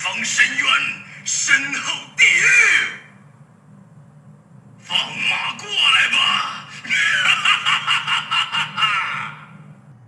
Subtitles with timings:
[0.00, 0.66] 方深渊，
[1.26, 2.46] 身后地狱。
[4.78, 6.16] 放马过来吧！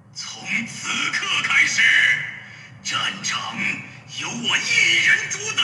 [0.17, 1.83] 从此刻开始，
[2.83, 3.55] 战场
[4.19, 5.63] 由我一人主宰。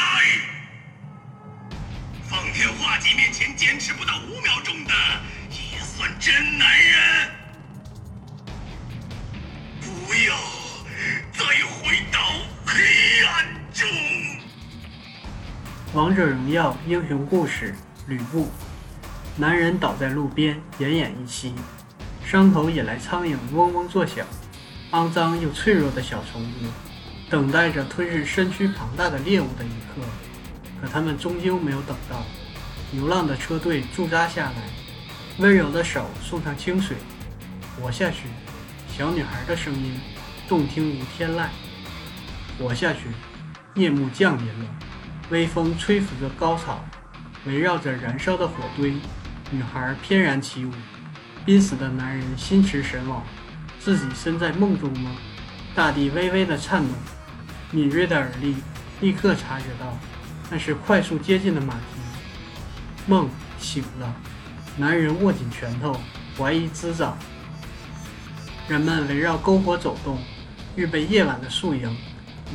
[2.29, 4.93] 方天画戟面前坚持不到五秒钟的，
[5.49, 7.31] 也算真男人。
[9.81, 10.37] 不要
[15.99, 17.75] 王者荣耀英雄故事：
[18.07, 18.47] 吕布。
[19.37, 21.53] 男人倒在路边，奄奄一息，
[22.25, 24.25] 伤口引来苍蝇嗡嗡作响。
[24.93, 26.69] 肮脏又脆弱的小虫子，
[27.29, 30.07] 等待着吞噬身躯庞大的猎物的一刻。
[30.81, 32.23] 可他们终究没有等到。
[32.93, 34.71] 流浪的车队驻扎下来，
[35.39, 36.97] 温柔的手送上清水。
[37.77, 38.29] 活下去，
[38.97, 39.99] 小女孩的声音，
[40.49, 41.49] 动听如天籁。
[42.57, 43.01] 活下去，
[43.75, 44.71] 夜幕降临了，
[45.31, 46.83] 微风吹拂着高草，
[47.45, 48.95] 围绕着燃烧的火堆。
[49.51, 50.73] 女孩翩然起舞，
[51.45, 53.23] 濒死的男人心驰神往，
[53.79, 55.11] 自己身在梦中吗？
[55.75, 56.95] 大地微微的颤抖，
[57.71, 58.57] 敏锐的耳力
[59.01, 59.97] 立刻察觉到，
[60.51, 62.01] 那是快速接近的马蹄。
[63.07, 64.15] 梦醒了，
[64.77, 65.99] 男人握紧拳头，
[66.37, 67.17] 怀疑滋长。
[68.67, 70.19] 人们围绕篝火走动，
[70.77, 71.97] 预备夜晚的宿营。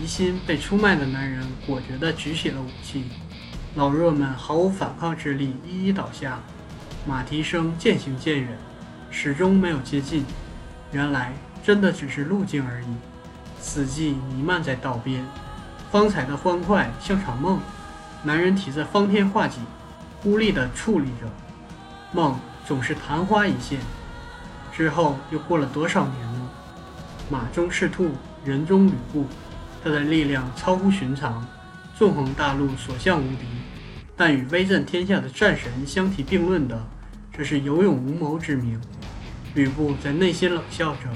[0.01, 3.05] 疑心被出卖的男人果决地举起了武器，
[3.75, 6.39] 老弱们毫无反抗之力，一一倒下。
[7.05, 8.57] 马蹄声渐行渐远，
[9.11, 10.25] 始终没有接近。
[10.91, 12.87] 原来真的只是路径而已。
[13.59, 15.23] 死寂弥漫在道边，
[15.91, 17.59] 方才的欢快像场梦。
[18.23, 19.59] 男人提着方天画戟，
[20.23, 21.29] 孤立地矗立着。
[22.11, 23.79] 梦总是昙花一现。
[24.71, 26.49] 之后又过了多少年呢？
[27.29, 28.09] 马中赤兔，
[28.43, 29.27] 人中吕布。
[29.83, 31.45] 他的力量超乎寻常，
[31.93, 33.45] 纵横大陆，所向无敌。
[34.15, 36.87] 但与威震天下的战神相提并论的，
[37.35, 38.79] 却是有勇无谋之名。
[39.55, 41.09] 吕布在内心冷笑着，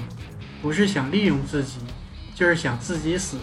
[0.60, 1.78] 不是想利用自己，
[2.34, 3.38] 就是想自己死。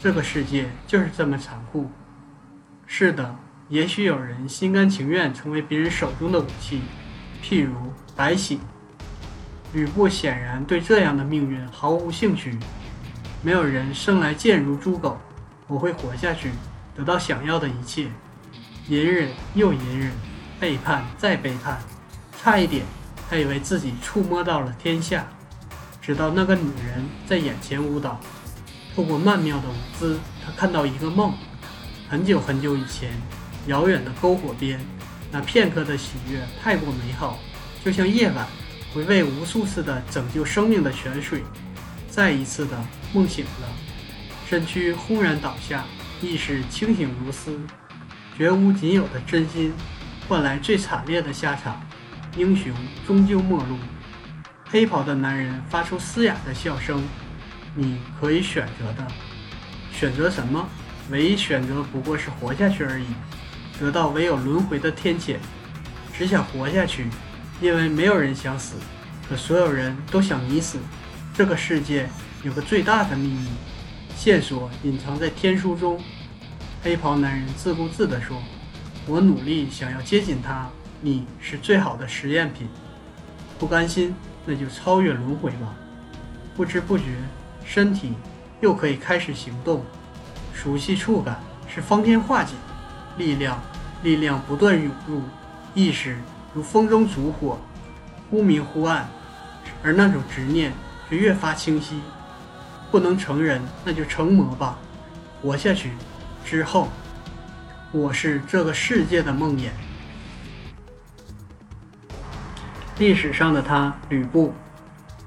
[0.00, 1.88] 这个世界就是这么残酷。
[2.86, 3.36] 是的，
[3.68, 6.80] 也许有人心甘情愿成为别人手中的武器，
[7.42, 7.74] 譬如
[8.16, 8.58] 白起。
[9.74, 12.58] 吕布显然对这样的命运毫无兴趣。
[13.40, 15.16] 没有人生来贱如猪狗，
[15.68, 16.50] 我会活下去，
[16.96, 18.08] 得到想要的一切。
[18.88, 20.10] 隐忍又隐忍，
[20.58, 21.78] 背叛再背叛，
[22.40, 22.84] 差一点，
[23.30, 25.26] 他以为自己触摸到了天下。
[26.02, 28.18] 直到那个女人在眼前舞蹈，
[28.96, 31.32] 透过曼妙的舞姿，他看到一个梦。
[32.08, 33.12] 很久很久以前，
[33.66, 34.80] 遥远的篝火边，
[35.30, 37.38] 那片刻的喜悦太过美好，
[37.84, 38.46] 就像夜晚
[38.92, 41.44] 回味无数次的拯救生命的泉水。
[42.18, 42.76] 再一次的
[43.14, 43.68] 梦醒了，
[44.44, 45.84] 身躯轰然倒下，
[46.20, 47.60] 意识清醒如斯。
[48.36, 49.72] 绝无仅有的真心，
[50.28, 51.80] 换来最惨烈的下场。
[52.36, 52.74] 英雄
[53.06, 53.78] 终究末路。
[54.68, 57.04] 黑袍的男人发出嘶哑的笑声
[57.76, 59.06] ：“你可以选择的，
[59.92, 60.68] 选择什么？
[61.12, 63.06] 唯一选择不过是活下去而已，
[63.78, 65.36] 得到唯有轮回的天谴。
[66.12, 67.06] 只想活下去，
[67.60, 68.74] 因为没有人想死，
[69.28, 70.80] 可所有人都想你死。
[71.38, 72.08] 这个世界
[72.42, 73.46] 有个最大的秘密，
[74.16, 75.96] 线索隐藏在天书中。”
[76.82, 78.42] 黑袍男人自顾自地说
[79.06, 80.68] ：“我努力想要接近他，
[81.00, 82.66] 你是最好的实验品。
[83.56, 84.12] 不甘心，
[84.44, 85.76] 那就超越轮回吧。”
[86.56, 87.04] 不知不觉，
[87.64, 88.14] 身体
[88.60, 89.84] 又可以开始行动。
[90.52, 91.38] 熟悉触感
[91.72, 92.54] 是方天画戟，
[93.16, 93.62] 力量，
[94.02, 95.22] 力量不断涌入，
[95.72, 96.18] 意识
[96.52, 97.60] 如风中烛火，
[98.28, 99.08] 忽明忽暗，
[99.84, 100.72] 而那种执念
[101.08, 102.00] 却越发清晰。
[102.90, 104.78] 不能成人，那就成魔吧，
[105.42, 105.90] 活下去。
[106.44, 106.88] 之后，
[107.92, 109.68] 我是这个世界的梦魇。
[112.98, 114.54] 历史上的他，吕布。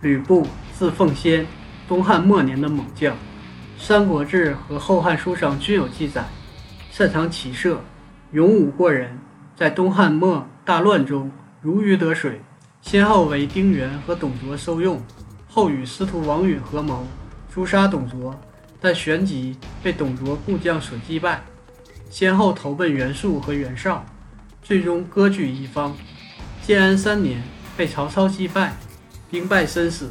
[0.02, 1.46] 吕布字奉先，
[1.88, 3.14] 东汉末年的猛将，
[3.78, 6.26] 《三国志》和《后汉书》上均有记载。
[6.90, 7.80] 擅长骑射，
[8.32, 9.20] 勇武过人，
[9.56, 12.42] 在东汉末大乱中如鱼得水，
[12.82, 15.00] 先后为丁原和董卓收用，
[15.54, 17.06] 后与司徒王允合谋
[17.54, 18.34] 诛杀董卓。
[18.80, 21.44] 但旋即被董卓部将所击败，
[22.10, 24.04] 先后投奔袁术和袁绍，
[24.64, 25.96] 最终割据一方。
[26.64, 27.44] 建安三年
[27.78, 28.74] 被曹操击败，
[29.30, 30.10] 兵败身死。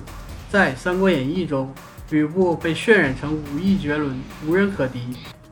[0.48, 1.74] 在《三国演义》中，
[2.10, 5.00] 吕布被渲染成武艺绝伦、无人可敌、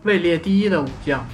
[0.05, 1.27] 位列第一的武将，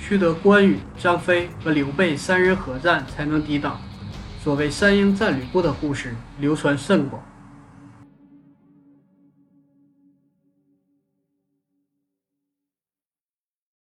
[0.00, 3.80] 须得关羽、张飞和刘备三人合战才能抵挡。
[4.42, 7.22] 所谓“三英战吕布”的故事流传甚广。